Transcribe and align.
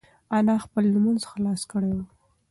انا 0.37 0.55
خپل 0.63 0.83
لمونځ 0.93 1.21
خلاص 1.31 1.61
کړی 1.71 1.91
و. 1.95 1.99